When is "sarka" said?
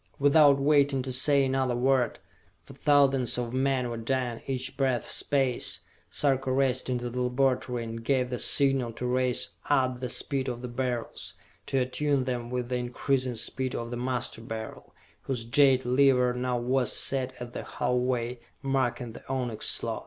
6.09-6.51